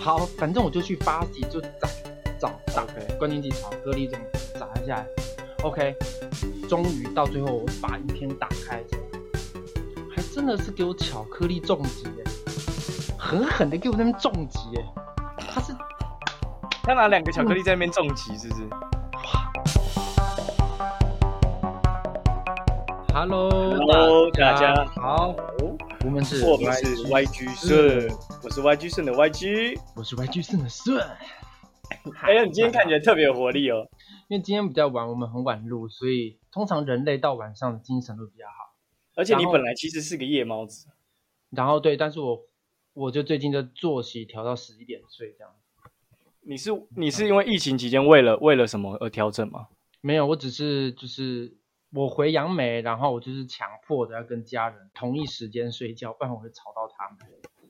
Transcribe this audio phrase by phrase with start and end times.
[0.00, 1.68] 好，反正我就去巴西，就找
[2.40, 2.86] 找找
[3.18, 4.22] 关键技巧颗粒这么
[4.58, 4.96] 找一下。
[4.96, 5.06] 来。
[5.62, 5.94] OK，
[6.70, 8.82] 终于到最后我把影片打开，
[10.16, 12.24] 还真的是给我巧克力重击耶，
[13.18, 14.82] 狠狠的给我那边重击耶，
[15.36, 15.74] 他是
[16.82, 18.62] 他拿两个巧克力在那边重击，是不是
[23.12, 25.34] ？Hello，Hello，大家好，
[26.02, 28.08] 我们是我们是 YG 顺，
[28.42, 29.78] 我是 YG 顺的 YG。
[29.94, 30.98] 我是 YG 胜的顺。
[32.22, 33.86] 哎呀，你今天看起来特别有活力哦。
[34.28, 38.74] 因为今天比较晚，我们很晚录，所以通常人类到晚上的精神会比较好。
[39.14, 40.88] 而且你本来其实是个夜猫子，
[41.50, 42.46] 然后对，但是我
[42.94, 45.52] 我就最近的作息调到十一点睡这样。
[46.40, 49.68] 你是你是因为疫情期间为了为了什么而调整吗？
[50.00, 51.58] 没有，我只是就是
[51.92, 57.18] 我回杨梅，然后我就是强迫的要跟家人同一时间睡觉，不然我会吵到他们。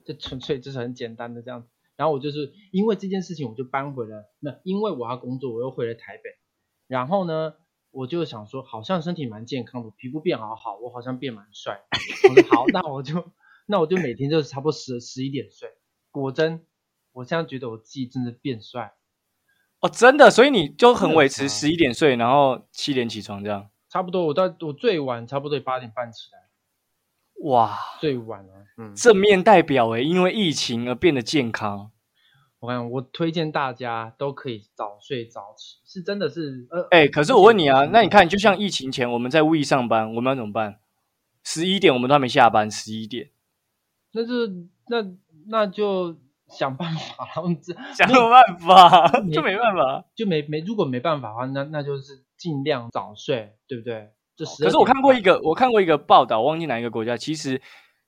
[0.05, 1.69] 这纯粹就是很简单的这样子。
[1.95, 6.23] 然后我就是因为这件事情，我就搬回了，那因为我要工作，我又回了台北。
[6.87, 7.53] 然后呢，
[7.89, 11.81] 我就想说，好像身体蛮健康的，皮肤变好好，我好像变蛮帅。
[12.29, 13.31] 我说好，那我就
[13.65, 15.69] 那我就每天就是差不多十十一点睡。
[16.11, 16.63] 果真，
[17.11, 18.93] 我现在觉得我自己真的变帅。
[19.79, 23.70] 哦，真的，所以你就很维持十一点睡，然后七点起床这样。
[23.91, 26.39] 差不多，我到我最晚差不多八点半起来，
[27.49, 28.53] 哇，最晚了。
[28.77, 31.91] 嗯，正面代表诶，因为疫情而变得健康。
[32.59, 40.79] 我看我推荐大家都可以早睡早起，是真的是呃，哎、可是我问你啊，那你看，就像疫情前我们在 We 上班，我们要怎么办？
[41.43, 43.31] 十一点我们都还没下班，十一点
[44.13, 44.33] 那就
[44.87, 45.05] 那
[45.47, 46.15] 那就
[46.47, 50.05] 想办法，然后这想有办法， 就没办法。
[50.15, 54.09] 就没没如果没办法的话，那那就是尽量早睡，对不对？
[54.35, 57.61] 这十可是我看过一个，我看过一个报道，忘记哪一个国家，其实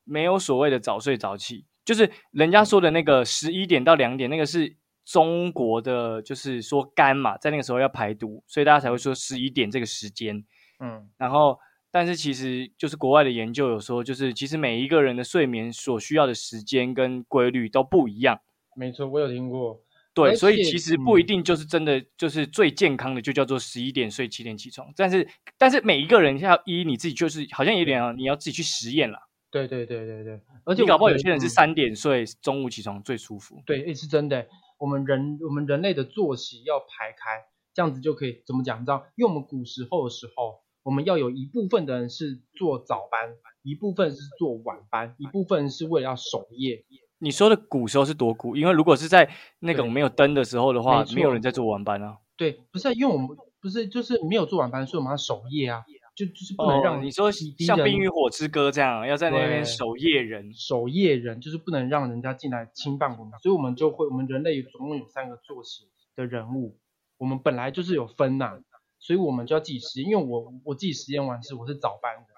[0.04, 4.76] 没有所谓的早睡早起，就是人家说的那个十一点到两点，那个是
[5.06, 10.44] 中国的，就是说肝嘛，在那个时候要排毒，所以大家才会说十一点这个时间。
[10.80, 11.60] 嗯然后，
[11.92, 18.40] 但是其实就是国外的研究有说，就是其实每一个人的睡眠所需要的时间跟规律都不一样。
[18.76, 19.80] 没错，我有听过。
[20.14, 24.94] 对，所以其实不一嗯定就是真的就是最健康的，就叫做十一点睡，七点起床。
[24.96, 29.18] 但是，但是每一个人要依你自己，就是好像有点啊你要自己去实验了。
[29.50, 33.62] 对对对对对，而且你搞不好有些人是嗯三点睡，中午起床最舒服。
[33.66, 34.48] 对，诶是真的。
[34.80, 38.82] 我们人我们人类的作息要排开，这样子就可以怎么讲？
[38.82, 46.84] 你知道，因为我们古时候的时候，我们要有一部分的人是做早班，一部分是做晚班，一部分是为了要守夜。
[47.24, 48.58] 你说的古时候是多古？
[48.58, 49.30] 因为如果是在
[49.60, 52.18] 那种没有灯的时候的话没，没有人在做晚班啊。
[52.36, 53.30] 对，不是啊、因为我们
[53.62, 55.86] 不是就是没有做晚班，所以我们要守夜啊，
[56.16, 60.54] 就就是不能让、哦，你说像《冰与火之歌》这样，要在那边守夜人。
[60.54, 66.78] 守夜人，就是不能让人家进来侵犯我们，所以我们就会，我们人类总共有三个作息的人物，
[67.18, 68.60] 我们本来就是有分呐、
[69.00, 72.34] 所以我们就要自己实验，因为我我自己实验完是我是早班的，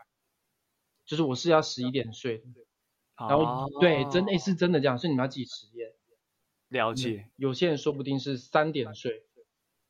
[1.06, 2.44] 就是我是要十一点睡的，
[3.18, 5.90] 然后、哦对，真诶是真的这样，所以你们要自己实验。
[6.70, 7.30] 了解。
[7.38, 9.24] 有些人说不定是三点睡。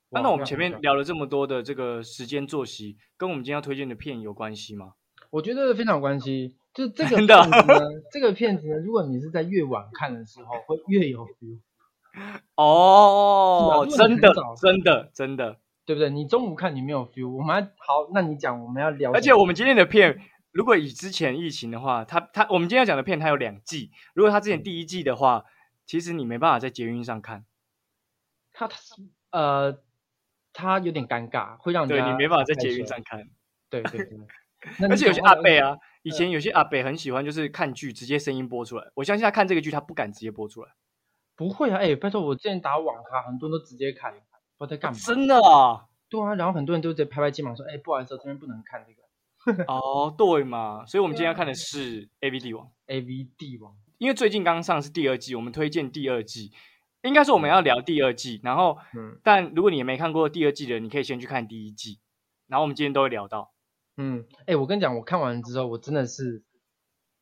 [0.09, 4.93] 那、那我们前面聊了这么多的这个时间作息，跟我们今天要推荐的片有关系吗？
[5.31, 6.55] 我觉得非常有关系。
[6.73, 7.79] 就这个的片子呢，
[8.11, 11.59] 这个片子呢，如果你是在越晚看的时候，会越有 feel，
[12.55, 15.59] 哦，真的真的，真的。
[15.85, 16.09] 对不对？
[16.09, 20.19] 你中午看你没有 feel，我们还好，那你讲我们要聊而且我们今天的片，
[20.55, 25.43] 如果以之前疫情的话，它它我们今天要讲的片它有两季，如果它之前第一季的话，
[25.85, 27.43] 其实你没办法在捷运上看，
[28.53, 28.77] 他他
[29.31, 29.81] 呃，
[30.53, 33.27] 他有点尴尬，会让对你没办法在捷运上看。
[33.69, 34.17] 对 对对。
[34.89, 40.71] 而且有些阿北啊，以前有些阿北很喜欢就是看剧直接声音播出来，我相信他看这个剧他不敢直接播出来，
[41.35, 44.13] 不会啊，哎，拜托，我之前打网咖，很多人都直接看，
[44.57, 44.97] 不知道在干嘛。
[44.97, 45.87] 真的啊。
[46.07, 49.03] 对啊，然后很多人都直接拍拍肩膀说，哎，不好意思，这边不能看这个
[49.67, 52.71] 哦，对嘛，所以我们今天要啊看的是 A V 帝王。
[52.87, 53.75] A V 帝王。
[53.97, 56.51] 因为最近刚上是第二季，我们推荐第二季。
[57.03, 61.99] 应该说我们要聊第二季，然后，嗯但如果你也没看过第二季的，你可以先去看第一季，
[62.47, 63.53] 然后我们今天都会聊到。
[63.97, 66.43] 嗯，哎，我跟你讲，我看完之后，我真的是，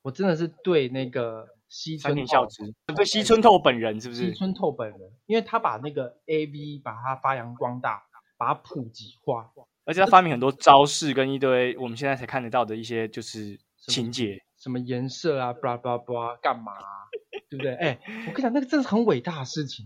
[0.01, 4.27] 我真的是对那个西村透田孝之，对西村透本人是不是？
[4.27, 8.03] 西村透本人，因为他把那个 A V 把它发扬光大，
[8.37, 9.51] 把它普及化，
[9.85, 14.39] 而且他发明很多招式跟一堆我们现在才看得到的一些就是情节。
[14.57, 16.87] 什么颜色啊，b l a 拉 blah blah，干嘛、啊，
[17.49, 17.75] 对不对？
[17.75, 19.85] 哎，我跟你讲，那个真的是很伟大的事情，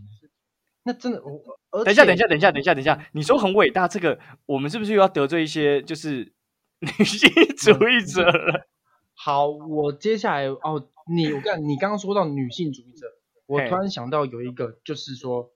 [0.83, 6.31] 那真的我，等一下，等一下，等一下，等一下，等一下，你说很伟大，这个我们是不是又要得罪一些就是
[6.79, 7.27] 女性
[7.57, 8.67] 主义者了？
[9.17, 13.07] 好，我接下来哦，你我跟你刚刚说到女性主义者，
[13.47, 15.51] 我突然想到有一个，就是说，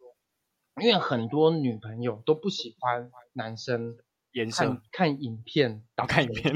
[0.82, 3.98] 因为很多女朋友都不喜欢男生
[4.34, 6.54] 颜色看看影片然后看影片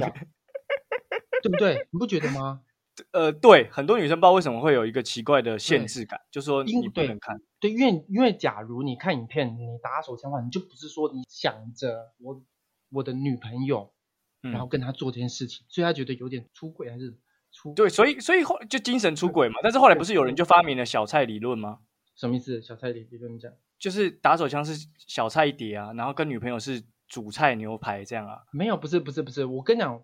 [1.41, 1.87] 对不对？
[1.91, 2.61] 你不觉得吗？
[3.11, 7.37] 呃，对，很多女生不知道为什么会有一个奇怪的限制感，就说你不能看。
[7.59, 12.41] 对，因为因为假如你看影片，你打手枪的话，你就不是说你想着我
[12.89, 13.93] 我的女朋友，
[14.41, 17.13] 然后嗯，跟她做这件事情，所以她觉得有点出轨还是
[17.51, 19.55] 出对，所以所以后就精神出轨嘛。
[19.61, 21.79] 但是后来不是有人就发明了小菜理论吗？
[22.15, 22.61] 什么意思？
[22.61, 28.43] 小菜理理论讲就是打手枪是小菜一碟啊，然后跟女朋友是主菜牛排这样啊。
[28.51, 30.03] 没有，不是不是不是，我跟你讲，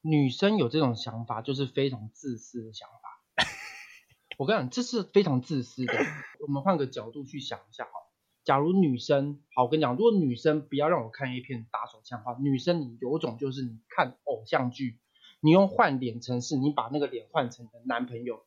[0.00, 2.98] 女生有这种想法就是非常自私的想法。
[4.38, 5.92] 我跟你讲，这是非常自私的。
[6.40, 8.12] 我们换个角度去想一下好了，
[8.44, 14.98] 假如女生，好，我跟你讲，如果女生不要让我看 A 片打手枪的话，女生你有种就是你看偶像剧，
[15.40, 18.44] 你用换脸程式，你把那个脸换成你的男朋友，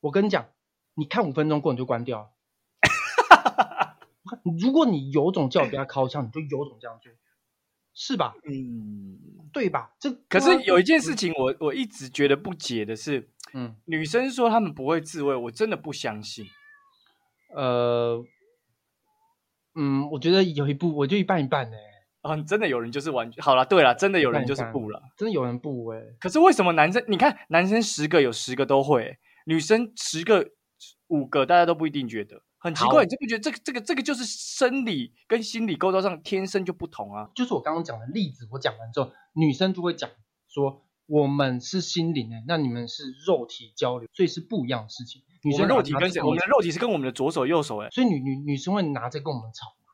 [0.00, 0.48] 我跟你讲，
[0.94, 2.30] 你看五分钟过你就关掉了。
[4.60, 7.12] 如果你有种叫我不要靠枪，你就有种这样做，
[7.94, 8.34] 是吧？
[8.44, 9.16] 嗯，
[9.52, 9.92] 对吧？
[10.00, 16.44] 这可是有一件事情我我一直觉得不解的是，嗯女生说她们不会自慰，我真的不相信。
[17.54, 18.20] 呃
[19.76, 21.76] 嗯，我觉得有一部我就一半一半呢、
[22.22, 25.00] 啊，真的有人就是完好了，对了，真的有人就是不了。
[25.16, 27.02] 真的有人不哎、可是为什么男生？
[27.06, 30.50] 你看男生十个有十个都会，女生十个
[31.06, 33.04] 五个大家都不一定觉得，很奇怪。
[33.04, 37.30] 你就不觉得这个这个这个就是生理跟心理构造上天生就不同啊？
[37.34, 40.08] 就是我刚刚讲的例子，我讲完之后，女生就会讲
[40.48, 45.22] 说我们是心灵哎、那你们是肉体交流，所以是不一样的事情。
[45.42, 49.92] 女我生们肉体跟我们的肉体是跟我们的左手右手哎、所以女女女生会拿着跟我们吵嘛，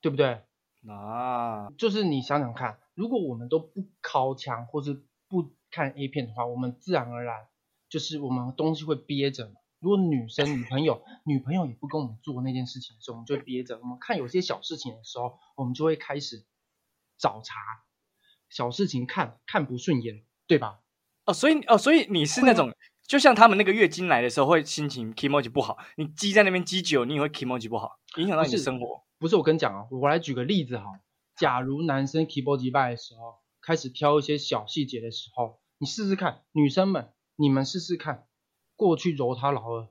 [0.00, 0.40] 对不对？
[0.88, 7.48] 啊，就是你想想看，如果我们都不靠枪或是不看 A 片的话，我们自然而然
[7.90, 9.59] 就是我们东西会憋着嘛。
[9.80, 13.78] 如果女生女朋友女朋友也不跟我们做那件事情的时候，我们就憋着。
[13.78, 16.44] 我们看有些小事情的时候，我们就会开始
[17.18, 17.54] 找茬，
[18.48, 20.80] 小事情看看不顺眼，对吧？
[21.24, 22.72] 哦，所以哦，所以你是那种，
[23.06, 29.04] 就像他们那个月经来的时候会心情 emoji 不好，你积在那边积久，你也会 emoji 不好，影响到你的生活。
[29.18, 30.84] 不是我跟你讲啊，我来举个例子哈。
[31.36, 38.26] 假如男生 keyboard 击败的时候，开始挑一些小细节的时候，你试试看，女生们，你们试试看，
[38.80, 39.88] 过去揉他老二，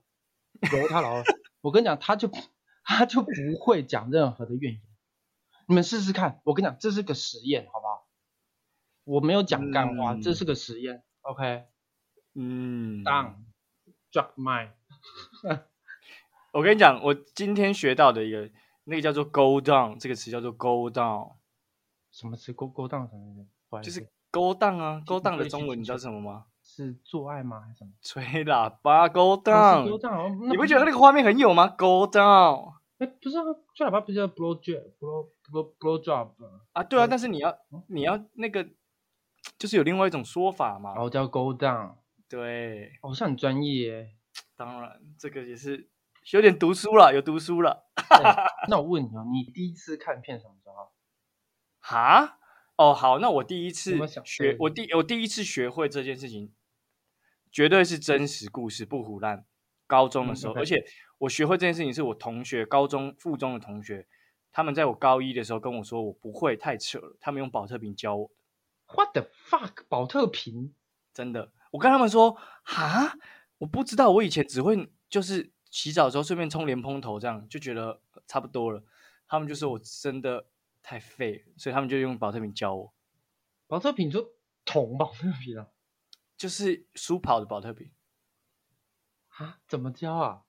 [0.72, 1.24] 揉他老二，
[1.62, 2.28] 我跟你讲，他就
[2.84, 3.30] 他就不
[3.62, 4.82] 会讲任何的怨言。
[5.68, 8.08] 你们试试看，我跟你讲，这是个实验，好不好？
[9.04, 11.04] 我没有讲干话，嗯这是个实验。
[11.22, 11.66] OK，
[12.34, 13.36] 嗯，down
[14.12, 14.72] drop mine，
[16.52, 18.50] 我跟你讲，我今天学到的一个
[18.86, 21.36] 那个叫做 “go down” 这个词叫做 “go down”，
[22.12, 22.52] 什么词？
[22.54, 23.08] 勾勾 down
[23.84, 26.48] 就是 “go down” 啊，“go down” 的中文你知道是什么吗？
[26.86, 27.62] 是做爱吗？
[27.62, 27.92] 还是什么？
[28.02, 33.44] 吹喇叭 “go 哦是 down”，、勾 down，你不觉得那个画面很有吗？“go down” 哎，不是啊，
[33.76, 36.32] 吹喇叭不是叫 blow job blow blow blow job，
[36.74, 38.66] 啊，对啊，嗯但是你要嗯你要那个，
[39.58, 40.92] 就是有另外一种说法嘛。
[40.94, 41.96] 然后叫 go down，
[42.30, 44.10] 对，好像很专业耶。
[44.56, 45.90] 当然这个也是
[46.32, 47.90] 有点读书了，有读书了。
[47.96, 48.36] 哎
[48.70, 50.92] 那我问你哦，你第一次看片什么时候？
[51.80, 52.38] 哈？
[52.76, 56.54] 哦，好，那我第一次学，我第我第一次学会这件事情，
[57.52, 59.46] 绝对是真实故事，不胡乱。
[59.88, 60.86] 高中的时候，而且
[61.18, 64.08] 我学会这件事情是我同学，高中附中的同学，
[64.52, 67.18] 他们在我高一的时候跟我说我不会，太扯了。
[67.20, 68.32] 他们用保特瓶教我
[68.94, 69.86] ，What the fuck？
[69.90, 70.76] 保特瓶？
[71.12, 71.52] 真的。
[71.72, 73.18] 我跟他们说，哈，
[73.58, 78.84] 我不知道，我以前只会就是洗澡的时候顺便冲莲蓬头，这样就觉得差不多了。
[79.28, 80.46] 他们就说我真的
[80.84, 82.94] 太废了，所以他们就用保特瓶教我。
[83.66, 84.34] 保特瓶就
[84.66, 85.68] 桶保特瓶啊？
[86.40, 87.92] 就是书跑的保特瓶，
[89.38, 89.60] 啊？
[89.68, 90.44] 怎么教啊？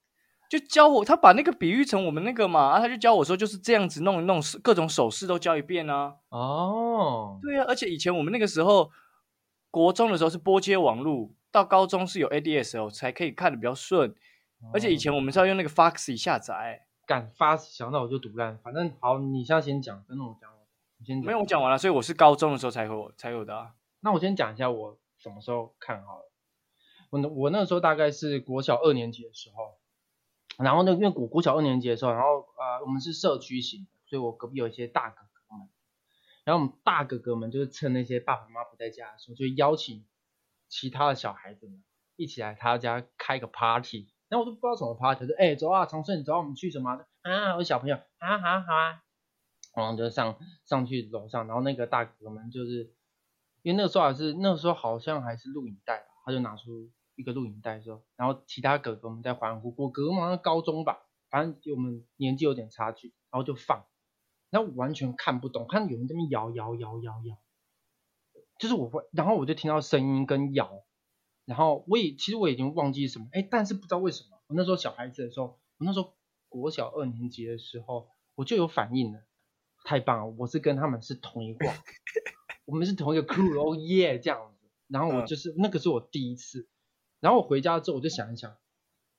[0.48, 6.14] 就教我，他把那个比喻成我们那个嘛，啊，他就教我说就是这样子弄一弄，各种手势都教一遍啊。
[6.28, 8.92] 哦，对啊，而且以前我们那个时候，
[9.68, 14.14] 国中的时候是拨接网路，到高中是有 ADSL 才可以看的比较顺，
[14.72, 16.86] 而且以前我们是要用那个 Foxy 下载。
[17.04, 20.48] 敢发想到我就读烂，反正好，你现在先讲，等等我讲，
[20.98, 21.26] 你先讲。
[21.26, 23.72] 没有，我讲完了，所以我是高中的时候才有才有的啊。
[24.00, 26.32] 那我先讲一下我什么时候看好了。
[27.10, 29.78] 我那我那时候大概是国小二年级的时候，
[30.58, 35.68] 然后呢，因为国国小二年级的时候，然后呃我们是社区型的，所以我隔壁有一些大哥哥们，
[36.44, 40.06] 然后我们大哥哥们就是趁那些爸爸妈妈不在家的时候，就邀请
[40.68, 41.82] 其他的小孩子们
[42.16, 44.08] 一起来他家开个 party。
[44.28, 46.90] 然后我都不知道什么 party，就哎、走啊，长顺，走啊，我们去什么
[47.22, 47.56] 啊？
[47.56, 49.02] 我小朋友啊，好啊好啊，
[49.74, 52.94] 然后就上上去楼上，然后那个大哥们就是
[53.62, 63.84] 因为那个时候还是那个时候好像还是录影带，他就拿出一个录影带说，然后其他哥哥们在欢呼，我哥哥好像高中吧，反正我们年纪有点差距，然后就放，
[64.50, 67.38] 然后我完全看不懂，看有人在那边摇摇摇摇摇，
[68.58, 70.84] 就是我会，然后我就听到声音跟摇，
[71.44, 76.14] 然后我也其实我已经忘记什么，哎，但是不知道为什么，我那时候小孩子的时候，我那时候
[76.48, 79.20] 国小二年级的时候，我就有反应了，
[79.84, 81.72] 太棒了，我是跟他们是同一挂，
[82.70, 86.68] 我们是同一个 crew，哦耶这样子，然后我嗯就是、那个是我第一次，
[87.18, 88.56] 然后我回家之后我就想一想，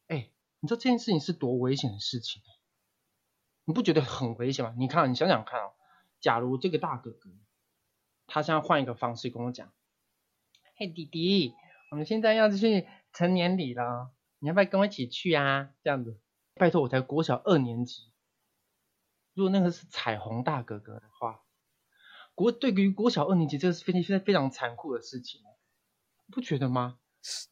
[0.08, 2.41] 哎，你知道这件事情是多危险的事情，
[3.65, 4.74] 你不觉得很危险吗？
[4.77, 5.74] 你看，你想想看哦，
[6.20, 7.29] 假如这个大哥哥，
[8.27, 9.74] 他现在换一个方式跟我讲，
[10.75, 11.53] 嘿弟弟，
[11.91, 15.74] 我们现在要去成年礼了，你要不要跟我一起去啊？
[15.84, 16.17] 这样子，
[16.55, 18.12] 拜托，我才国小二年级，
[19.34, 21.41] 如果那个是彩虹大哥哥的话，
[22.42, 25.42] 国对于国小二年级这个是非常非常非常残酷的事情，
[26.32, 26.98] 不觉得吗？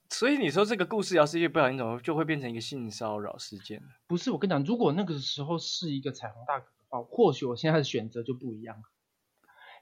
[0.09, 3.89] 所以你说这个故事要是一不小心怎么就会变成一个性骚扰事件了？
[4.07, 8.83] 不是，我跟你讲，如果那个时候是一个彩虹大哥的话，或许我现在的选择就不一样了。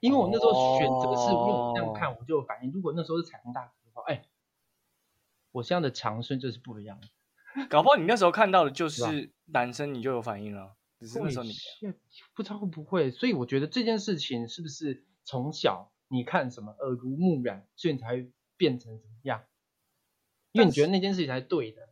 [0.02, 2.72] 因为我那时候选择是，因为我这样看我就有反应。
[2.72, 4.26] 如果那时候是彩虹大哥的话，哎，
[5.54, 7.66] 我现在的长生就是不一样的。
[7.70, 11.52] 搞不好你那时候看到的就是男生，你就有反应了，只是那时候你
[12.34, 19.44] 不知道会不会，所以我觉得这件事情是不是从小你看什么耳濡目染，所以你才会变成怎么样？
[20.52, 21.90] 因为你觉得那件事情才对的，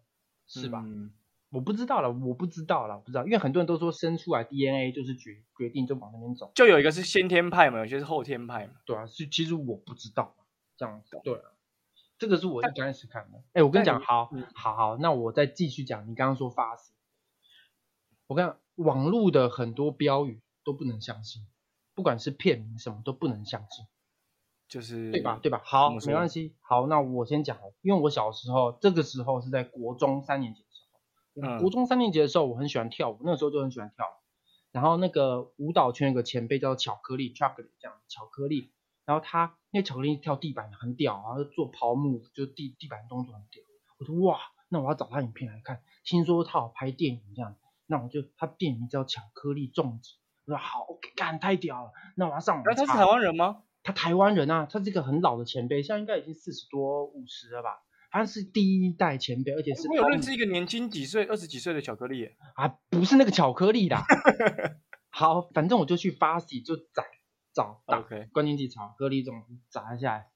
[0.47, 0.81] 是吧？
[0.85, 1.11] 嗯
[1.49, 8.73] 我不知道了，我不知道了，我不知道，因为很多人都说生出来 DNA 就是决决定就往那边走，就有一个是先天派嘛，有些是后天派嘛。
[8.85, 10.35] 对啊，是其实我不知道
[10.75, 11.51] 这样子，对啊，
[12.17, 13.41] 这个是我一开始看的。
[13.53, 16.91] 哎，我跟你讲，好嗯，好好，那我再继续讲，你刚刚说发誓，
[18.27, 21.45] 我跟你讲，网络的很多标语都不能相信，
[21.93, 23.85] 不管是片名什么都不能相信。
[24.67, 25.39] 就是对吧？
[25.43, 25.61] 对吧？
[25.63, 26.55] 好，没关系。
[26.59, 30.81] 好，那我先讲了，因为我小时候这个时候是在国中三年级的时
[31.41, 34.15] 候，嗯国中三年级的时候我很喜欢跳舞，那个时候就很喜欢跳舞。
[34.71, 38.71] 然后那个舞蹈圈有个前辈叫做巧克力 （chocolate） 这样，巧克力。
[39.05, 43.63] 然后他那巧克力跳地板很屌，然后做抛木，就地地板动作很屌。
[43.99, 45.83] 我说哇，那我要找他影片来看。
[46.03, 47.55] 听说他好拍电影这样，
[47.87, 50.09] 那我就他店名叫《巧克力粽子》。
[50.45, 53.63] 我说好干太屌了，那我要上网他是台湾人吗？
[53.81, 57.69] 他台湾人啊，他是一个很老的前辈，现在应该已经四十多五十了吧？
[58.11, 62.29] 他是第一代前辈，而且是我有认识一个年轻几岁、二十几岁的巧克力。
[62.55, 64.03] 啊，不是那个巧克力啦。
[65.09, 67.03] 好，反正我就去发喜就找
[67.53, 70.27] 找打 OK 关键字巧克力这种砸下来。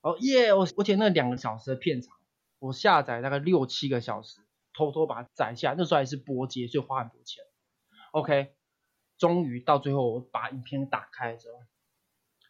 [0.00, 0.54] 哦耶！
[0.54, 2.14] 我而且那两个小时的片长，
[2.58, 4.40] 我下载大概六七个小时，
[4.78, 5.74] 偷偷把它载下。
[5.76, 7.42] 那时候还是波接，所以花很多钱。
[8.12, 8.54] OK，
[9.18, 11.58] 终于到最后我把影片打开之后，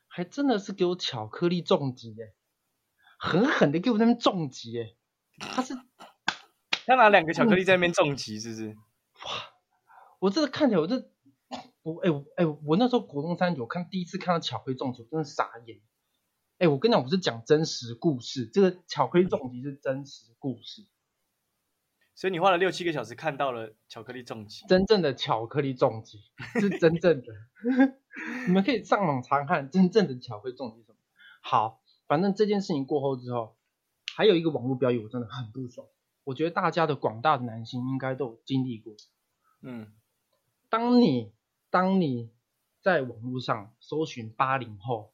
[0.06, 2.34] 还真的是给我巧克力重击耶，
[3.18, 4.94] 狠狠的给我那边重击耶。
[5.38, 5.74] 他是
[6.84, 8.68] 他拿两个巧克力在那边重击，是不是？
[8.68, 9.32] 哇
[10.20, 11.10] 我这个看起来，我这
[11.82, 15.80] 我哎我哎我那时候国中三九看第一次看到巧克力重击，我真的傻眼。
[16.58, 20.86] 哎，我跟你讲，我是讲真实故事，这个巧克力重击是真实故事，
[22.18, 24.66] 所以你花了六七个小时看到了巧克力重击。
[24.66, 26.18] 真正的巧克力重击
[26.58, 27.28] 是真正的。
[28.48, 30.98] 你们可以上网查看真正的巧克力重击什么。
[31.40, 33.56] 好，反正这件事情过后之后，
[34.16, 35.86] 还有一个网络标语我真的很不爽，
[36.24, 38.94] 我觉得大家的广大的男性应该都有经历过。
[39.62, 39.92] 嗯，
[40.68, 41.32] 当你
[41.70, 42.32] 当你
[42.80, 45.12] 在网络上搜寻八零后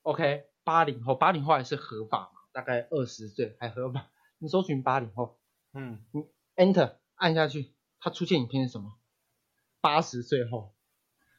[0.00, 2.40] ，OK，八零后，八零后还是合法嘛？
[2.52, 4.08] 大概二十岁还合法。
[4.38, 5.37] 你搜寻八零后
[5.74, 8.98] 嗯，你，Enter 按下去，它出现影片是什么？
[9.80, 10.74] 八十岁后，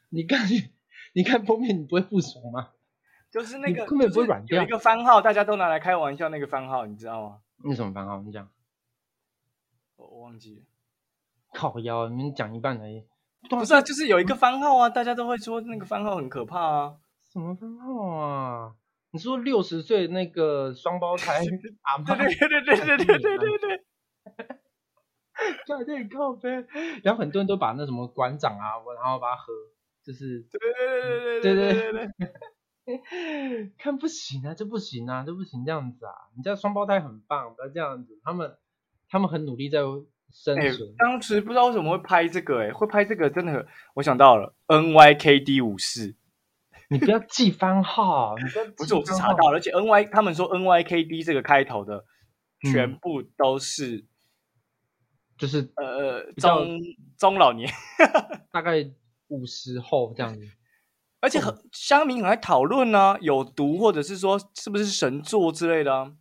[0.10, 0.48] 你看
[1.14, 2.72] 你看封面，你不会不爽吗？
[3.32, 7.42] 就是那个你根本不会就是软掉有一个番号，大家都拿来开玩笑，那个番号你知道吗？
[7.64, 8.22] 那什么番号？
[8.22, 8.50] 你讲
[9.98, 10.62] 我我忘记了。
[11.54, 13.06] 靠腰，你们讲一半而已。
[13.50, 16.98] 不是啊，就是有一个番号啊，大家都会说那个番号很可怕啊。
[17.32, 18.76] 什么番号啊？
[19.12, 21.44] 你说六十岁那个双胞胎
[21.82, 22.16] 阿妈？
[22.16, 23.86] 对对对对对对对对对。
[25.66, 26.50] 对对靠背，
[27.04, 29.54] 然后很多人都把那什么馆长啊，我然后把它合，
[30.04, 38.58] 就是对对对对对对对对对，看不行啊，这不行啊，这不行这样子啊，你家双胞胎很棒，不要这样子，他们
[39.08, 39.80] 他们很努力在
[40.32, 46.16] 生哎存，，当时不知道为什么会拍这个，哎，会拍这个真的，我想到了 NYKD 武士，
[46.90, 52.04] 你不要记番号，你不要不是我是查到了，而且 NY 他们说 NYKD 这个开头的
[52.66, 52.74] 嗯。
[52.74, 54.06] 全部都是、
[55.40, 56.80] 就是呃较中
[57.18, 57.72] 中老年，
[58.52, 58.86] 大概
[59.30, 60.42] 五十后这样子，
[61.22, 66.12] 而且很乡民很爱讨论呢，有毒或者是说是不是神作之类的啊。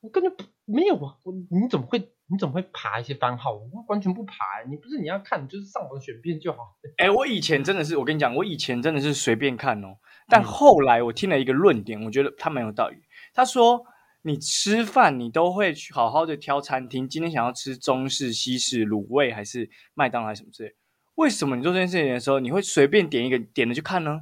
[0.00, 3.52] 我根本不，没有啊，我你怎么会你怎么会爬一些番号？
[3.52, 6.58] 我完全不爬、欸，你不是你要看，你就是上网选片就好。
[6.96, 9.98] 哎、我以前真的是，我跟你讲，我以前真的是随便看哦，
[10.28, 12.96] 但嗯后来我听了一个论点，我觉得他蛮有道理。
[13.32, 13.84] 他说，
[14.22, 20.74] 你吃饭你都会去好好的挑餐厅，今天想要吃中式、西式、卤味还是麦当劳什么之类，
[21.16, 24.20] 为什么你做这件事情的时候，你会随便点一个点了去看呢？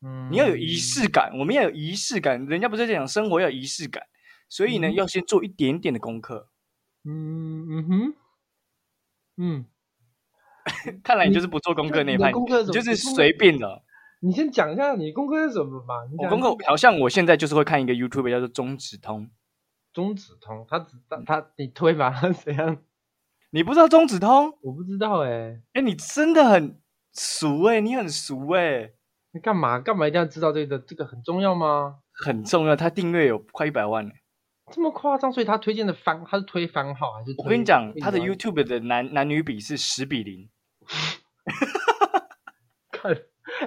[0.00, 2.46] 嗯你要有仪式感，我们要有仪式感。
[2.46, 4.04] 人家不是在讲生活要有仪式感，
[4.48, 6.48] 所以呢，嗯要先做一点点的功课。
[7.04, 8.14] 嗯嗯哼，
[9.36, 9.66] 嗯，
[11.02, 13.82] 看来你就是不做功课那一派，你就是随便的。
[14.20, 15.94] 你先讲一下你功课是什么吧？
[16.18, 19.30] 我功课好像我现在就是会看一个 YouTube 叫做中指通，
[19.92, 22.78] 中指通，他只他他你推吧，他 怎样？
[23.50, 24.52] 你不知道中指通？
[24.62, 26.80] 我不知道哎、哎，你真的很
[27.14, 28.90] 熟哎、你很熟哎、
[29.32, 30.78] 你干嘛干嘛一定要知道这个？
[30.78, 32.00] 这个很重要吗？
[32.12, 32.74] 很重要。
[32.74, 34.12] 他订阅有快一百万呢、
[34.72, 35.32] 这么夸张？
[35.32, 37.34] 所以他推荐的番，他是推番号还是？
[37.38, 40.48] 我跟你讲，他的 YouTube 的男男女比是十比零，
[42.90, 43.16] 看，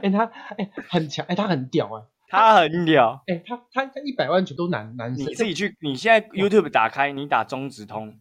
[0.01, 0.25] 哎、他
[0.57, 3.23] 哎、很强，哎、他很屌哎、他很屌。
[3.27, 8.19] 哎、他他他一百万全都男男生，你自己去，你现在 YouTube 打开，你打中指通，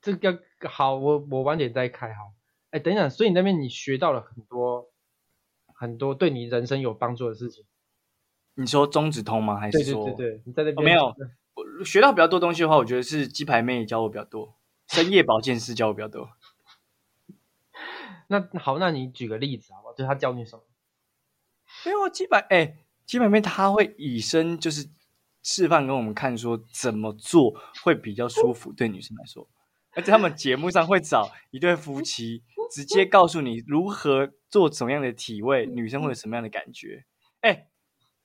[0.00, 2.32] 这个好，我我晚点再开哈。
[2.70, 4.88] 哎、等一下，所以你那边你学到了很多
[5.74, 7.64] 很多对你人生有帮助的事情。
[8.54, 9.58] 你说中指通吗？
[9.58, 11.14] 还是对对说对对，你在那边、哦没有
[11.54, 14.56] 我学到比较多东西的话，我觉得是鸡排妹教我比较多，
[14.88, 16.30] 深夜保健师教我比较多。
[18.28, 19.94] 那好，那你举个例子好不好？
[19.94, 20.62] 就他教你什么？
[21.84, 24.88] 没有啊鸡排，哎、鸡排面他会以身就是
[25.42, 29.48] 示范给我们看，说怎么做会比较舒服，对女生来说。
[29.94, 37.04] 而且他们节目上会找一对夫妻，直接告诉你如何做怎么样的体位，女生会有什么样的感觉。
[37.40, 37.66] 哎、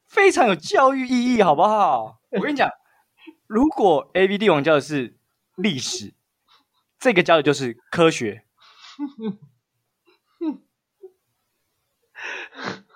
[0.05, 2.21] 非常有教育意义，好不好？
[2.29, 2.69] 我跟你讲，
[3.47, 5.17] 如果 A B D 王教的是
[5.55, 6.13] 历史，
[6.97, 8.45] 这个教的就是科学。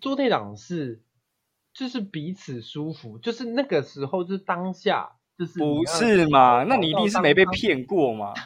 [0.00, 1.02] 做队长是
[1.72, 6.64] 就是彼此舒服，就是那个时候就是当下，就是不是嘛？
[6.64, 8.32] 那你一定是没被当骗过嘛？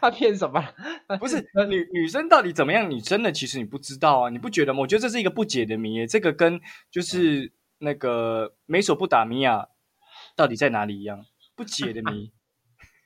[0.00, 0.60] 他骗什么？
[1.20, 2.90] 不是女女生到底怎么样？
[2.90, 4.80] 你真的其实你不知道啊，你不觉得吗？
[4.80, 6.06] 我觉得这是一个不解的谜耶。
[6.06, 9.68] 这个跟就是那个美索不达米亚
[10.36, 12.32] 到底在哪里一样，不解的谜。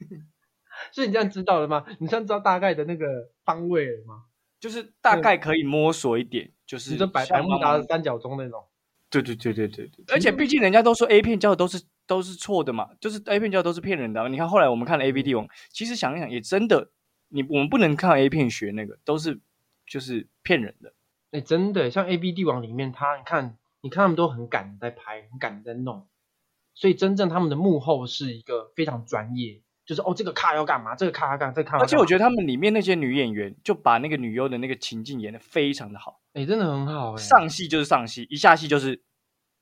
[0.93, 1.85] 所以你这样知道了吗？
[2.01, 3.07] 你这样知道大概的那个
[3.45, 4.25] 方位了吗？
[4.67, 8.65] 就是大概可以摸索一点，就是你这百百慕达三角中那种，
[9.09, 14.27] 对对对对对对，而且毕竟人家都说 A 片教的都是都是错的嘛，就是 A 片教的都是骗人的啊。
[14.27, 16.91] 你看后来我们看了 A V D 王，其实想一想也真的，
[17.29, 19.39] 你我们不能看 A 片学那个，都是
[19.87, 20.93] 就是骗人的。
[21.31, 26.09] 哎、真的，像 A B 帝王里面，他你看，你看他们都很敢在拍，很敢在弄，
[26.75, 31.85] 所以真正他们的幕后是一个非常专业，就是哦，这个卡要干嘛，这个卡要干嘛，这个卡要干嘛。
[31.85, 39.01] 而且我觉得他们里面那些女演员就把那个女优的那个情境演得非常的好，哎、真的很好哎、上戏就是上戏，一下戏就是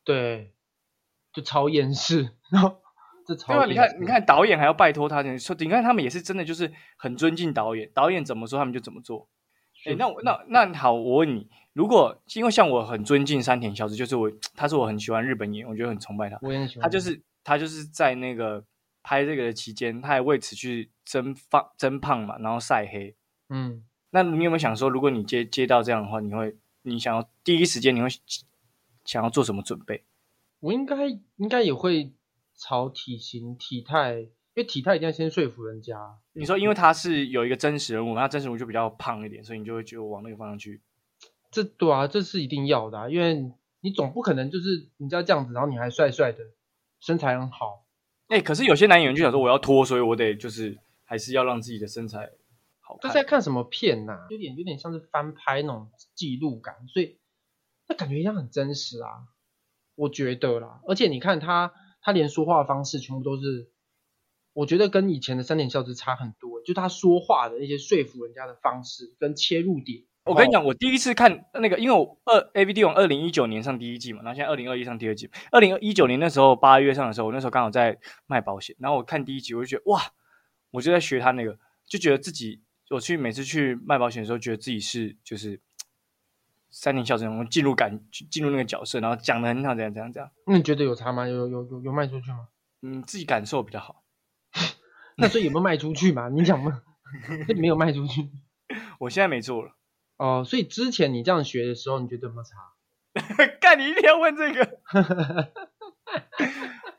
[0.02, 0.54] 对，
[1.32, 2.78] 就超厌世，然后
[3.26, 3.66] 这超对吧？
[3.66, 9.28] 你看，你，看导演还要拜托他，你说你看他们也是真的就是很尊敬导演，导演怎么说他们就怎么做。
[9.86, 16.38] 哎，那我那那好，我问你，如果因为像我很尊敬山田孝之，就是我他是我很喜欢日本演员，我觉得很崇拜他。
[16.40, 18.64] 我也很喜欢他就是他就是在那个
[19.04, 23.14] 拍这个的期间，他还为此去增胖增胖嘛，然后晒黑。
[23.50, 28.08] 嗯，那你有没有想说，如果你接接到这样的话，你会你想要第一时间你会
[29.04, 30.02] 想要做什么准备？
[30.60, 32.12] 我应该应该也会
[32.56, 36.16] 朝体型体态，因为体态一定要先说服人家。
[36.32, 40.80] 你说，因为他是有一个真实人物，他真实人物就比较胖一点，所以你就会觉得往那个方向去。
[41.50, 46.38] 这对啊，这是一定要的、啊，因为你总不可能就是你知道这样子，然后你还帅帅的，
[46.98, 47.83] 身材很好，
[48.34, 52.32] 哎、可是有些男演员就想说，我要脱，所以我得就是还是要让自己的身材
[52.80, 53.14] 好看这是。
[53.14, 57.20] 在看什么片呐、有点有点像是翻拍那种记录感，所以
[57.86, 59.08] 那感觉一样很真实啊，
[59.94, 60.80] 我觉得啦。
[60.88, 63.70] 而且你看他，他连说话的方式全部都是，
[64.52, 70.02] 我觉得跟以前的三点孝之差很多，就他说话的那些说服人家的方式跟切入点。
[70.24, 75.30] 哦，我跟你讲，我第一次看那个，因为我二 A V D 王二零一九年上第一季嘛，然后现在二零二一上第二季。
[75.50, 80.00] 二零一九年那时候八月上的时候，我那时候刚好在卖保险，然后我看第一集，我就觉得哇，
[80.70, 85.60] 我就在学他那个，就觉得自己我去每次去卖保险的时候，觉得自己是就是
[86.70, 91.26] 三年校正，我进入感进入那个角色，然后讲的很好，怎样怎样怎样，那你觉得有差吗？
[91.28, 92.48] 有有有有卖出去吗？
[92.80, 94.02] 嗯，自己感受比较好。
[95.16, 96.28] 那所以有没有卖出去嘛？
[96.30, 96.82] 你讲嘛，
[97.56, 98.30] 没有卖出去
[98.98, 99.72] 我现在没做了，
[100.24, 100.44] 哦。
[100.44, 102.72] 所以之前你这样学的时候，你觉得有没有差？
[103.60, 104.80] 干你一定要问这个。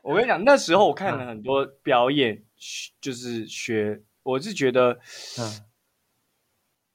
[0.02, 2.44] 我跟你讲，那时候我看了很多表演，
[3.00, 5.00] 就是学，我是觉得，
[5.38, 5.64] 嗯，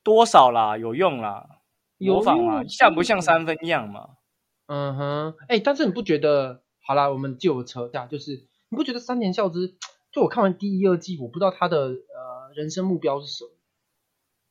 [0.04, 1.60] 多少啦，有用啦，
[1.98, 4.12] 有模仿嘛，像不像三分样嘛？
[4.68, 6.64] 嗯哼，哎、但是你不觉得？
[6.84, 9.76] 好啦，我们就有扯下，就是你不觉得三年孝之？
[10.12, 13.51] 就我看完第一、二季，我不知道他的呃人生目标是什么，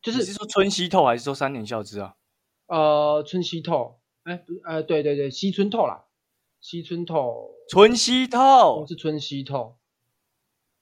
[0.02, 2.14] 就是你是说春熙透还是说三年孝之啊？
[2.66, 6.04] 呃春熙透，哎、不呃对对对，西村透啦，
[6.60, 9.78] 西村透春熙哦透，是春熙透，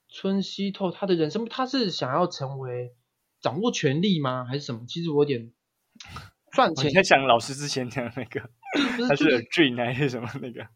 [0.09, 2.95] 春熙透他的人生他是想要成为
[3.41, 4.45] 掌握权力吗？
[4.45, 4.85] 还是什么？
[4.87, 5.53] 其实我有点
[6.53, 8.51] 赚我钱在想老师之前讲那个，
[8.97, 10.69] 不是他就是是 dream 还是什么那个？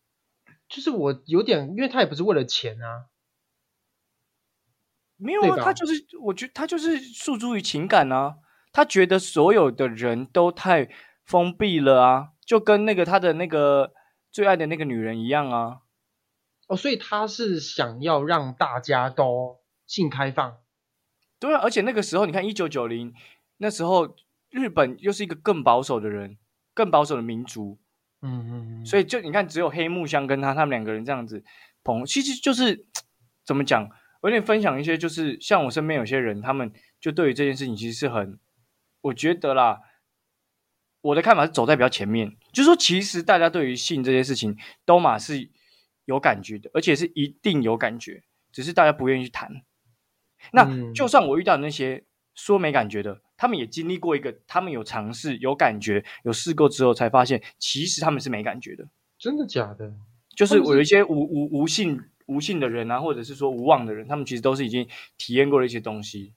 [0.69, 3.07] 就是我有点，因为他也不是为了钱啊，
[5.23, 8.37] 没有啊，他就是，我觉得他就是诉诸于情感啊。
[8.73, 10.89] 他觉得所有的人都太
[11.27, 13.93] 封闭了啊，就跟那个他的那个
[14.31, 15.81] 最爱的那个女人一样啊。
[16.69, 20.57] 哦，所以他是想要让大家都性开放，
[21.39, 23.13] 对啊，而且那个时候你看，一九九零
[23.59, 24.17] 那时候，
[24.49, 26.39] 日本又是一个更保守的人，
[26.73, 27.79] 更保守的民族，
[28.23, 31.45] 嗯嗯嗯，所以就你看，只有黑木香跟他他们两个人这样子
[31.85, 32.87] 捧，其实就是
[33.45, 33.91] 怎么讲？
[34.23, 38.39] 我有点分享一些，就是像我身边有些人，他们就对于这件事情其实是很，
[39.03, 39.81] 我觉得啦，
[41.01, 45.51] 我的看法是走在比较前面，就是说，其实大家对于性这件事情都嘛是
[46.05, 49.63] 有感觉的，而且是一定有感觉，只是大家不愿意去谈。
[50.53, 52.05] 那嗯就算我遇到那些
[52.35, 58.87] 说没感觉的，他们也经历过一个，他们有尝试、有感觉、有试过之后，才发现其实他们是没感觉的。
[59.19, 59.93] 真的假的？
[60.37, 62.01] 就是我有一些无无无性
[62.33, 66.33] 无性的人啊，或者是说无望的人，他们其实都是已经体验过了一些东西。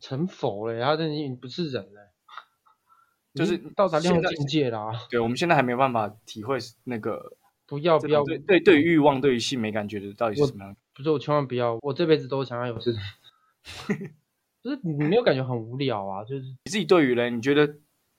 [0.00, 2.12] 成佛了，他真的已经不是人了，
[3.34, 10.76] 就是到达另一个境界啦、对，我们现在还没有办法体会那个不要不要，对对对于欲望、对于性没感觉的到底是什么样。
[10.94, 13.00] 不是我千万不要，我这辈子都想要有这种，
[14.62, 16.24] 不是你没有感觉很无聊啊？
[16.24, 17.66] 就是你自己对于人，你觉得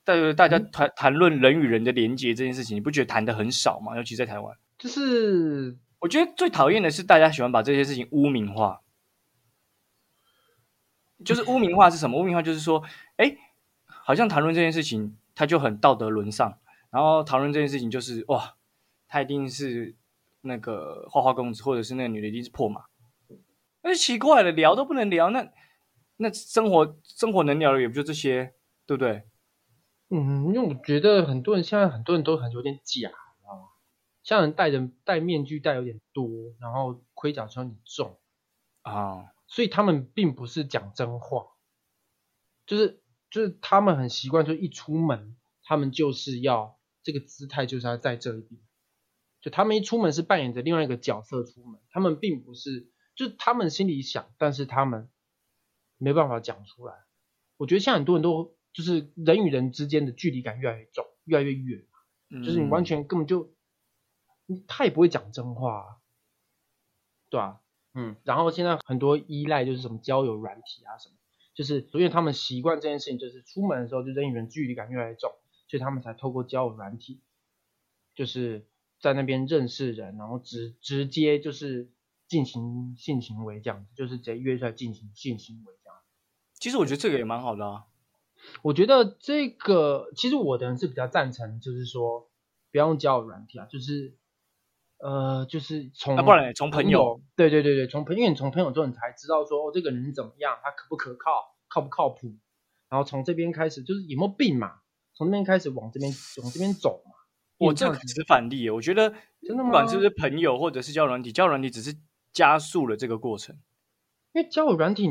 [0.04, 3.96] 大大家谈谈论人与人的连接这件事情，你不觉得谈的很少吗？
[3.96, 8.82] 尤其在台湾，就是我觉得最讨厌的是大家喜欢把这些事情污名化。
[11.24, 12.20] 就是污名化是什么？
[12.20, 12.84] 污名化就是说，
[13.16, 13.38] 哎，
[13.86, 16.60] 好像谈论这件事情，他就很道德沦丧，
[16.92, 18.58] 然后讨论这件事情就是哇，
[19.08, 19.96] 他一定是
[20.42, 22.84] 那个花花公子，或者是那个女的一定是破马。
[23.82, 25.50] 那就奇怪了，聊都不能聊，那
[26.18, 28.54] 那生活生活能聊的也不就这些，
[28.86, 29.24] 对不对？
[30.10, 33.10] 嗯，因为我觉得很多人现在很多人都很有点假，
[34.26, 36.28] 像人戴着戴面具戴有点多，
[36.60, 38.20] 然后盔甲穿很重，
[38.82, 41.46] 啊，所以他们并不是讲真话，
[42.66, 48.60] 就是就是他们很习惯，就一出门，他们就是要这个姿态就是要在这一边，
[49.42, 55.08] 就他们一出门是扮演着另外一个角色出门，他们并不是，就是他们心里想，但是他们
[55.98, 56.96] 没办法讲出来。
[57.58, 61.86] 我觉得现在很多人都就是人与人之间的距离感越来越重，越来越远，
[62.44, 62.86] 就是你完嗯。
[62.86, 63.55] 全根本就，
[64.46, 65.86] 你他也不会讲真话、啊，
[67.30, 67.62] 对啊，
[67.94, 71.16] 嗯，然后现在很多依赖就是什么交友软体啊什么，
[71.54, 75.32] 就是因为他们习惯这件事情，就是出门的时候就人与人距离感越来越重，
[75.68, 77.22] 所以他们才透过交友软体，
[78.14, 78.68] 就是
[79.00, 81.90] 在那边认识人，然后直直接就是
[82.28, 86.00] 进行性行为这样子，就是直接约出来进行性行为这样。
[86.54, 87.86] 其实我觉得这个也蛮好的啊。
[88.62, 92.30] 我觉得这个其实我的人是比较赞成，就是说
[92.72, 94.16] 不要用交友软体啊，就是
[94.98, 101.32] 呃，就是从啊不然从朋朋友，对对对对，从朋友因为你从朋友之后，你才知道说哦这个人怎么样，他可不可靠，
[101.68, 102.36] 靠不靠谱，
[102.90, 104.80] 然后从这边开始就是有没有病嘛，
[105.14, 107.12] 从那边开始往这边往这边走嘛。
[107.58, 109.70] 我这个只是反例，我觉得真的吗？
[109.70, 111.96] 不管是不是朋友或者是交友软体，交友软体只是
[112.34, 113.56] 加速了这个过程。
[114.34, 115.10] 因为交友软体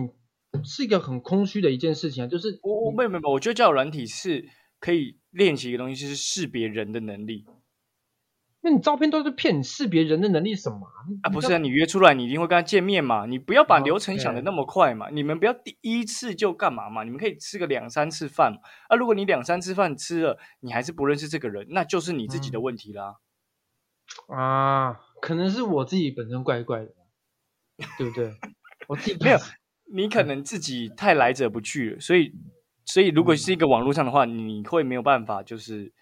[0.63, 4.47] 是一个很空虚的一件事情啊，就是我我没有没有没有，我觉得交友软体是
[4.79, 7.47] 可以练习一个东西，就是识别人的能力
[8.67, 11.05] 那你照片都是骗你识别人的能力什么啊？
[11.25, 23.17] 啊，不是啊，你约出来你一定会跟他见面嘛，你不要把哦流程想的那么快嘛，你们不要第一次就干嘛嘛，你们可以吃个两三次饭嘛啊，如果你两三次饭吃了，你还是不认识这个人，那就是你自己的嗯问题啦。
[24.29, 26.95] 啊，可能是我自己本身怪怪的，
[27.99, 28.33] 对不对？
[28.89, 29.39] 我自己没有，
[29.93, 32.33] 你可能自己太来者不拒了，所以
[32.87, 35.93] 所以如果是一个网络上的话，你会没有办法就是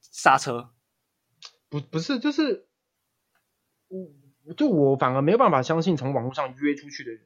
[0.00, 0.71] 刹车。
[1.72, 2.66] 不不是，就是
[4.44, 7.22] 我就我反而没有办法相信从网络上约出去的人，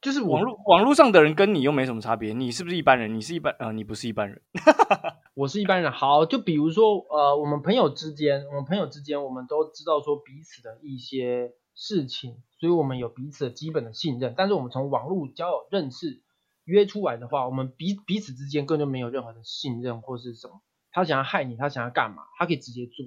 [0.00, 3.14] 就是网络网络上的人跟你又没什么差别，你是不是一般人？
[3.14, 4.40] 你是一般呃，你不是一般人。
[5.36, 5.92] 我是一般人。
[5.92, 14.32] 好，就比如说，呃，我们朋友之间，我们朋友之间，我们都知道说彼此的一些事情，所以我们有彼此的基本的信任。
[14.34, 16.22] 但是我们从网络交友认识
[16.64, 20.62] 约出来的话，我们彼彼此之间根本就没有任何的信任或是什么。
[20.92, 23.06] 他想要害你，他想要干嘛，他可以直接做。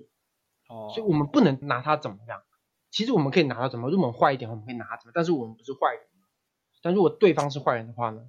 [0.70, 2.42] 哦，所以我们不能拿他怎么样。
[2.90, 6.02] 其实我们可以拿他怎么，如果我们坏一点，我们可以拿他怎么，但是我们不是坏人。
[6.82, 8.22] 但如果对方是坏人的话呢，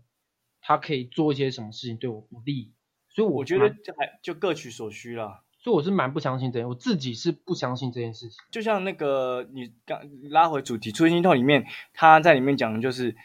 [0.60, 2.72] 他可以做一些什么事情对我不利。
[3.10, 5.44] 所以我觉得还就各取所需了。
[5.60, 8.36] 所以我是蛮不相信这，我自己是不相信这件事情。
[8.50, 13.16] 就像那个你刚拉回主题《出心透》里面，他在里面讲的就是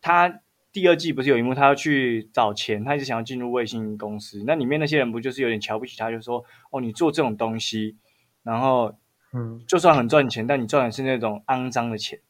[0.00, 0.40] 他
[0.74, 4.42] 第二季不是有一幕，他要去找钱，他一直想要进入卫星公司。
[4.46, 7.96] 那里面那些人不就是有点瞧不起他，就说哦，你做这种东西，
[8.42, 8.94] 然后
[9.32, 12.20] 嗯，就算很赚钱，但你赚的是那种肮脏的钱。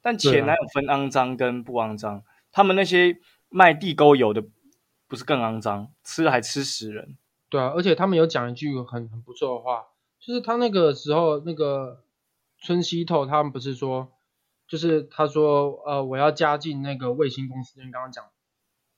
[0.00, 2.24] 但钱哪有分肮脏跟不肮脏？
[2.50, 4.42] 他们那些卖地沟油的。
[5.08, 7.16] 不是更肮脏，吃了还吃死人。
[7.48, 9.84] 对啊，而且他们有讲一句很很不错的话，
[10.18, 12.02] 就是他那个时候那个
[12.58, 14.10] 春熙透，他们不是说，
[14.68, 18.24] 就是他说呃我要加进那个卫星公司，你刚刚讲，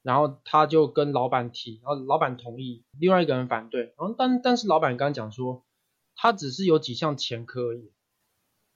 [0.03, 5.65] 然后他就跟老板提，然后老板同意，另外一个人反对，然后但但是老板刚刚讲说，
[6.17, 7.93] 他只是有几项前科而已，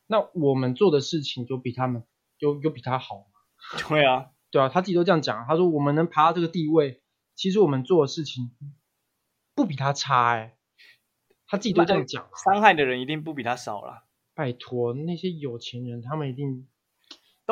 [0.06, 2.04] 那我们做的事情就比他们
[2.38, 3.24] 有有比他好吗？
[3.88, 7.00] 对啊， 对啊，他自己都这样讲，他说我们能爬到这个地位。
[7.34, 8.54] 其实我们做的事情
[9.54, 10.58] 不比他差哎，
[11.46, 14.04] 他自己都这样讲，伤害的人一定不比他少了。
[14.34, 16.68] 拜托，那些有钱人他们一定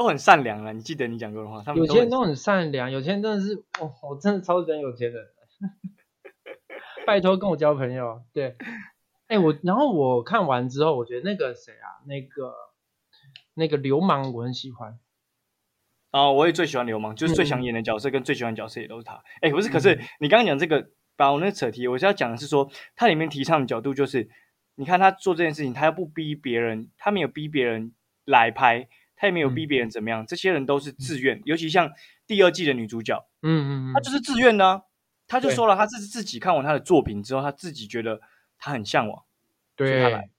[0.00, 0.72] 都很善良了。
[0.72, 5.26] 你记得你讲过的话，他们有钱人都很善良，有钱人真的是，哦，我真的超喜欢有钱人。
[7.06, 8.56] 拜托跟我交朋友，对，
[9.26, 12.54] 哎我，然后我看完之后，我觉得那个谁啊，那个
[13.52, 14.98] 那个流氓我很喜欢。
[16.12, 19.22] 啊，我也最喜欢流氓，就是最想演的角色跟最喜欢角色也都是他。
[19.42, 24.30] 哎，不是，可是你刚刚讲这个，把我那扯题，我是要讲的是说，他里面提倡的角度就是，
[24.76, 27.92] 你看他做这件事情，他又不逼别人，他没有逼别人
[28.24, 28.88] 来拍，
[29.20, 31.42] 他也没有逼别人怎么样，这些人都是自愿。
[31.44, 31.92] 尤其像
[32.26, 34.84] 第二季的女主角，嗯嗯嗯，她就是自愿的，
[35.28, 38.22] 她就说了，她是自己看完她的作品之后，她自己觉得
[38.56, 39.24] 她很向往，
[39.76, 40.30] 对，她来。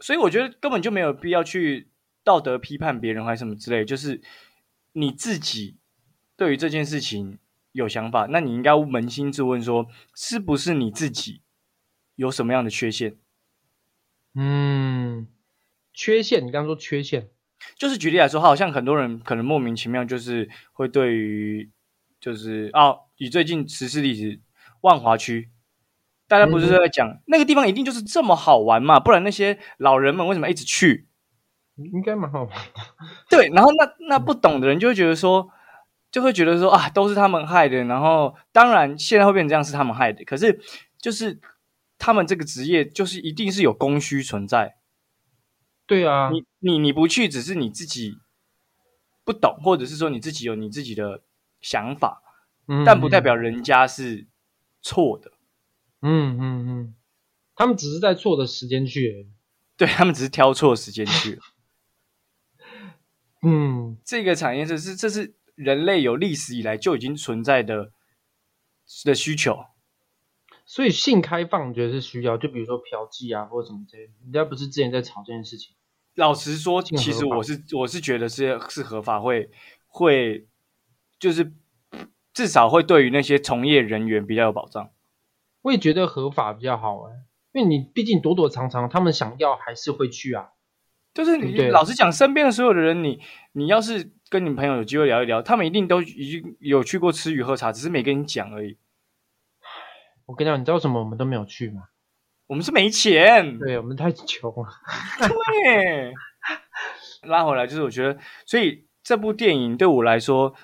[0.00, 1.90] 所以我觉得根本就没有必要去。
[2.26, 4.22] 道德批判别人还是什么之类，就是
[4.92, 5.76] 你自己
[6.38, 7.38] 对于这件事情
[7.72, 11.42] 有想法，那你应该扪心自问，说是不是你自己
[12.14, 13.18] 有什么样的缺陷？
[14.32, 15.28] 嗯，
[15.92, 17.28] 缺陷，你刚刚说缺陷，
[17.76, 21.70] 就是举例来说，好像很多人可能莫名其妙，就是会对于，
[22.20, 24.40] 就是哦，以最近实事例子，
[24.82, 25.50] 万华区，
[26.28, 29.00] 大家不是在讲那个地方一定就是这么好玩嘛？
[29.00, 31.08] 不然那些老人们为什么一直去？
[31.76, 32.80] 应该蛮好玩的，
[33.28, 33.48] 对。
[33.48, 35.50] 然后那那不懂的人就会觉得说，
[36.12, 37.82] 就会觉得说啊，都是他们害的。
[37.84, 40.60] 然后当然现在会变成这样是他们害的，可是
[40.98, 41.40] 就是
[41.98, 44.76] 他们这个职业就是一定是有供需存在。
[45.86, 48.16] 对啊，你你你不去，只是你自己
[49.24, 51.22] 不懂，或者是说你自己有你自己的
[51.60, 52.22] 想法，
[52.68, 54.26] 嗯但不代表人家是
[54.80, 55.32] 错的。
[56.00, 56.94] 嗯嗯嗯，
[57.54, 59.28] 他们只是在错的时间去。
[59.76, 61.42] 对他们只是挑错时间去了。
[63.42, 67.90] 嗯，这个产业这是这是人类有历史以来就已经存在的
[69.04, 69.64] 的需求。
[70.66, 75.74] 所以性开放觉得是需要，就比如说嫖妓啊或者什么这些，人家不是之前在吵这件事情。
[76.14, 79.50] 老实说，其实我是我是觉得是是合法，会
[79.86, 80.46] 会
[81.18, 81.52] 就是
[82.32, 84.90] 至少会对于那些从业人员比较有保障。
[85.62, 87.12] 我也觉得合法比较好哎。
[87.52, 90.48] 因为你毕竟躲躲藏藏，他们想要还是会去啊。
[91.12, 93.20] 就是你老实讲，身边的所有的人，你
[93.52, 98.76] 你要是跟你朋友有机会聊一聊，他们一定都已经有去过吃鱼喝茶，只是没跟你讲而已。
[100.26, 101.00] 我跟你讲，你知道什么？
[101.00, 101.88] 我们都没有去吗？
[102.46, 103.58] 我们是没钱。
[103.58, 104.68] 对，我们太穷了。
[105.18, 106.14] 对。
[107.22, 110.54] 拉回来就是，我觉得，所以这部电影对我来说，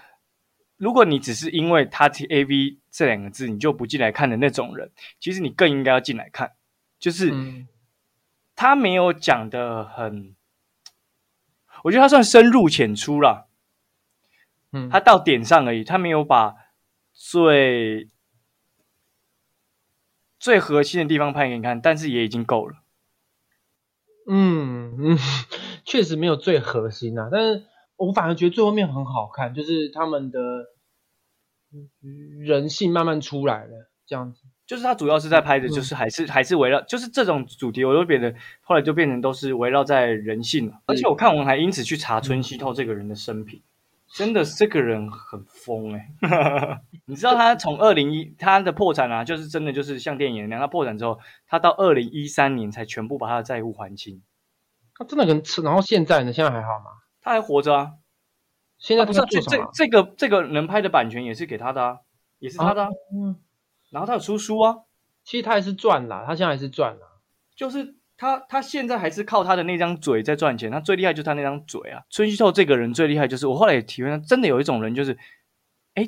[0.77, 6.53] 如果你只是因为他提 A V 这两个字，你就不进来看的那种人，其实你更应该要进来看。
[6.99, 7.33] 就是
[8.55, 10.37] 他没有讲的很，
[11.85, 13.49] 我觉得他算深入浅出了，
[14.73, 16.55] 嗯，他到点上而已，他没有把
[17.15, 18.11] 最
[20.41, 22.77] 最核心的地方拍给你看，但是也已经够了。
[24.27, 25.19] 嗯嗯，
[25.85, 27.65] 确实没有最核心啊，但是
[27.97, 30.41] 我反而觉得最后面很好看，就是他们的
[32.41, 34.41] 人性慢慢出来了，这样子。
[34.67, 40.81] 就是他主要是在拍的，就是还是还是围绕，就是这种主题，我都觉得后来就变成都是围绕在人性了。
[40.87, 43.61] 而且我看完还因此去查春熙透这个人的生平，
[44.13, 46.11] 真的这个人很疯哎、
[47.07, 54.21] 你知道他从二零一他的破产啊，就是真的就是像电影一样，他破产之后，他到二零一三年才全部把他的债务还清，
[54.97, 55.63] 他真的很吃。
[55.63, 56.33] 然后现在呢？
[56.33, 56.91] 现在还好吗？
[57.23, 57.93] 他还活着啊。
[58.79, 59.21] 现在啊不是？
[59.43, 61.99] 这这个这个能拍的版权也是给他的啊，
[62.41, 62.89] 也是他的、啊。
[63.15, 63.39] 嗯，
[63.91, 64.79] 然后他有出书啊，
[65.23, 67.07] 其实他还是赚啦，他现在还是赚啦。
[67.55, 72.05] 就是他他现在还是靠他的那张嘴在赚钱，他最厉害就是他那张嘴啊。
[72.11, 75.17] 春熙透这个人最厉害就是我后来也体会到，真的有一种人就是，
[75.95, 76.07] 哎，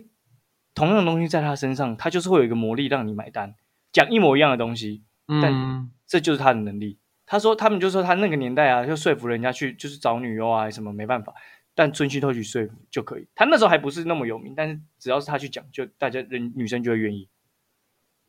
[0.74, 3.54] 同样的东西在他身上，他就是会有一个魔力让你买单，
[3.92, 6.98] 讲一模一样的东西，但，这就是他的能力。
[7.24, 11.32] 他说他们就说他那个年代啊，就说服人家去就是找女优啊什么没办法，
[11.74, 13.26] 但春熙透去说服就可以。
[13.34, 17.30] 他那时候还不是那么有名，但是只要是他去讲，就大家人女生就会愿意。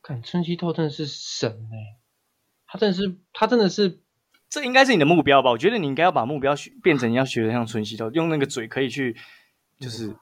[0.02, 1.98] 看春熙透真的是神哎、
[2.74, 4.00] 他真的是他真的是
[4.50, 5.52] 这应该是你的目标吧？
[5.52, 9.16] 我觉得你应该要把目标学变成要学的像春熙透，用那个嘴可以去
[9.80, 10.16] 就是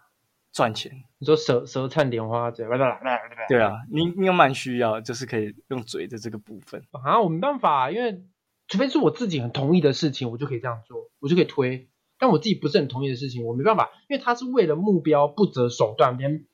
[0.52, 0.92] 赚钱。
[1.18, 3.00] 你说舌舌灿莲花嘴，对吧？
[3.48, 6.84] 对啊，你你有蛮需要，就是可以用嘴的这个部分。
[6.92, 8.22] 啊，我没办法，因为
[8.68, 11.88] 除非是我自己很同意的事情，我就可以这样做，我就可以推。
[12.20, 16.46] 但我自己不是很同意的事情，我没办法，因为他是为了目标不择手段，连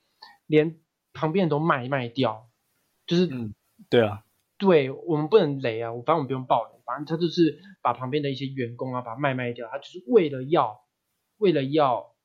[0.46, 0.78] 连
[1.12, 2.48] 旁边人都卖卖掉，
[3.08, 3.56] 就是、嗯，
[3.90, 4.22] 对啊，
[4.58, 10.82] 对我们不能雷啊，我反正我们不用爆雷，反正他就是把旁边的一些员工啊，把它卖卖掉，他就是为了要
[11.38, 12.16] 为了要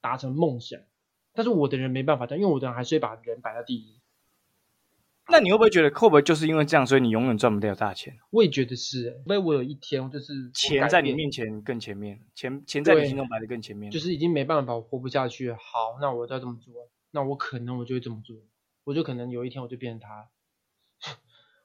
[0.00, 0.80] 达成梦想。
[1.32, 4.00] 但是我的人没办法，但因为我的人还是会把人摆在第一。
[5.26, 8.16] 那你会不会觉得会不会就是因为这样，所以你永远赚不到大钱？
[8.30, 13.90] 我也觉得是、欸，因为我有一天就是我钱在你面前更前面，钱钱在你对心中摆的更前面。
[13.90, 15.50] 就是已经没办法，我活不下去。
[15.52, 16.72] 好，那我要这么做，
[17.10, 18.36] 那我可能我就会这么做，
[18.84, 20.28] 我就可能有一天我就变成他，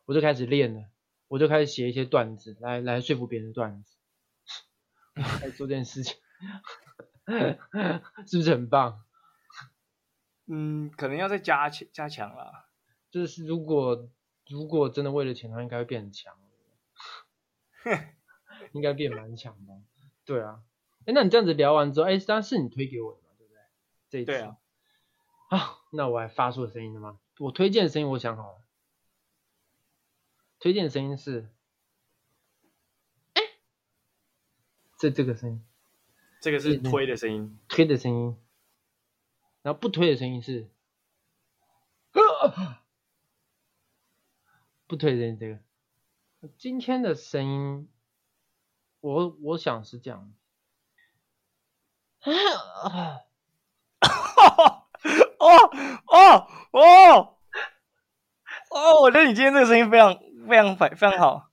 [0.10, 0.86] 我就开始练了，
[1.28, 3.95] 我就开始写一些段子来来说服别人的段子，
[5.13, 6.17] 来做这件事情，
[8.26, 9.04] 是不是很棒？
[10.48, 12.65] 嗯，可能要再加强加强了。
[13.12, 14.10] 就是如果
[14.48, 16.36] 如果真的为了钱，他应该会变很强，
[18.74, 19.74] 应该变蛮强的。
[20.26, 20.63] 对啊，
[21.06, 23.60] 哎，那你这样子聊完之后，哎，当然是你推给我的嘛，对不对？
[24.10, 24.58] 这一次对啊，
[25.50, 27.19] 啊，那我还发出了声音了吗？
[27.38, 28.62] 我推荐的声音我想好了，
[30.60, 31.50] 推荐的声音是，
[33.34, 33.41] 哎，
[34.98, 35.65] 这这个声音，
[36.41, 37.58] 这个是推的声音。
[37.69, 38.38] 推的声音，
[39.62, 40.69] 然后不推的声音是，
[44.86, 45.60] 不推的声音这个，
[46.58, 47.89] 今天的声音，
[49.00, 50.34] 我我想是这样，
[52.22, 52.32] 哦
[55.38, 57.38] 哦哦
[58.72, 59.02] 哦！
[59.02, 60.19] 我觉得你今天这个声音非常
[60.50, 61.46] 非常非非常好。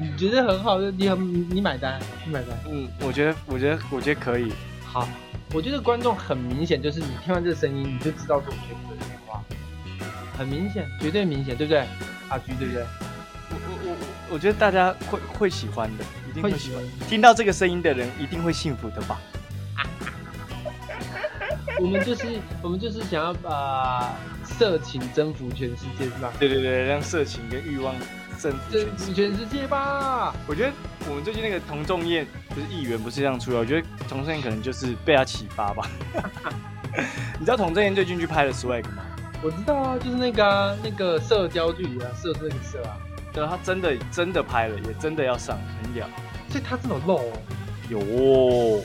[0.00, 2.50] 你觉得很好，你很你你买单，你买单。
[2.68, 4.52] 嗯，我觉得我觉得我觉得可以。
[4.84, 5.08] 好，
[5.52, 9.42] 我觉得观众很明显，就是你听完这个声音，你就知道是我觉得这句话，
[10.38, 11.84] 很明显，绝对明显，对不对？
[12.28, 12.86] 阿菊，对不对？
[13.50, 13.96] 我我我
[14.34, 17.08] 我觉得大家会会喜欢的，一定会喜欢会喜欢。
[17.08, 19.20] 听到这个声音的人一定会幸福的吧？
[21.80, 22.26] 我们就是
[22.62, 24.14] 我们就是想要把
[24.46, 26.32] 色情征服全世界，是吧？
[26.38, 27.94] 对对对，让色情跟欲望
[28.38, 29.04] 征服征全世界。
[29.04, 30.34] 服全世界吧！
[30.46, 30.72] 我觉得
[31.08, 35.88] 我们最近那个童仲彦就是议员不是这样出来，我觉得童仲彦可能就是被他启发吧。
[37.38, 39.04] 你知道童仲彦最近去拍了 swag 吗？
[39.42, 42.96] 我知道啊，就是那个、啊、那个社交距离啊，社是那个社啊，
[43.32, 46.08] 对，他真的真的拍了，也真的要上，很屌。
[46.48, 47.32] 所以他真的露、哦。
[47.88, 48.82] 有哦，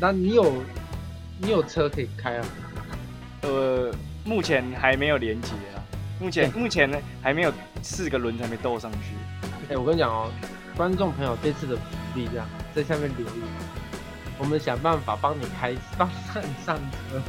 [0.00, 0.52] 那你有
[1.40, 2.44] 你有车可以开啊？
[3.42, 3.92] 呃，
[4.28, 5.80] 目前还没有连接啊，
[6.20, 8.98] 目前对目前呢还没有四个轮子还没斗上去。
[9.70, 10.30] 哎、我跟你讲哦，
[10.76, 11.82] 观众朋友这次的福
[12.14, 13.34] 利这样，在下面留言，
[14.38, 17.22] 我们想办法帮你开，帮你上车，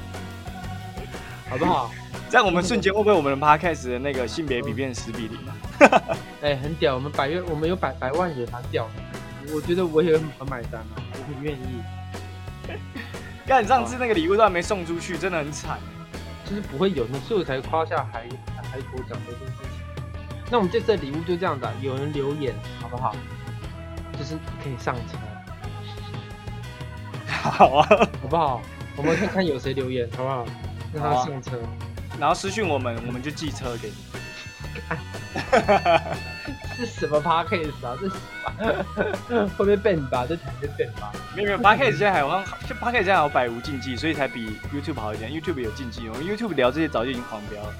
[1.49, 1.89] 好不好？
[2.29, 6.17] 这样我们瞬间会不会我们的 podcast 的那个性别比变十比零啊？
[6.43, 8.89] 哎、很屌，我们百月，我们有百百万人，他屌，
[9.55, 11.81] 我觉得我也很买单啊，我很愿意，
[13.47, 15.79] 干上次那个礼物都还没送出去，真的很惨。
[16.49, 19.69] 就是不会有那，所以我才夸下海海口讲这件事情。
[20.49, 23.15] 那我们这次的礼物就这样的，有人留言，好不好？
[24.17, 25.17] 就是可以上车，
[27.28, 27.88] 好啊，
[28.21, 28.61] 好不好？
[28.97, 30.45] 我们看看有谁留言，好不好？
[30.91, 31.51] 让他上车。
[32.19, 33.95] 然后私讯我们，我们就寄车给你。
[36.80, 37.97] 这什么 podcast 啊？
[37.99, 40.25] 这是会不会被你吧？
[40.27, 41.11] 这台被 ban 吧？
[41.36, 43.03] 没有没有 p o d c a s t 现在还好像就 p o d c a s t
[43.03, 45.30] 现在好像百无禁忌，所以才比 YouTube 好一点。
[45.30, 47.73] YouTube 有禁忌，我们 YouTube 聊这些早就已经黄标了。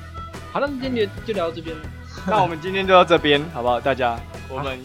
[0.52, 1.84] 好，那今天就就聊到这边了。
[2.28, 3.80] 那我们今天就到这边，好不好？
[3.80, 4.20] 大家，
[4.50, 4.78] 我们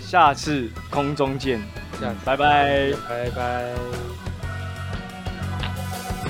[0.00, 1.60] 下次空中见，
[2.00, 2.92] 下次拜拜。
[3.08, 4.27] 拜拜。